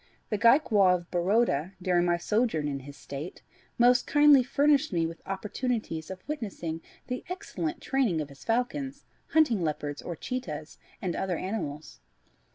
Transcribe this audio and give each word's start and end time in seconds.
The 0.31 0.37
Gaekwar 0.39 0.95
of 0.95 1.11
Baroda, 1.11 1.73
during 1.79 2.05
my 2.05 2.17
sojourn 2.17 2.67
in 2.67 2.79
his 2.79 2.97
State, 2.97 3.43
most 3.77 4.07
kindly 4.07 4.41
furnished 4.41 4.91
me 4.91 5.05
with 5.05 5.21
opportunities 5.27 6.09
of 6.09 6.27
witnessing 6.27 6.81
the 7.05 7.23
excellent 7.29 7.81
training 7.81 8.19
of 8.19 8.29
his 8.29 8.43
falcons, 8.43 9.05
hunting 9.27 9.61
leopards, 9.61 10.01
or 10.01 10.15
cheetahs, 10.15 10.79
and 11.03 11.15
other 11.15 11.37
animals. 11.37 11.99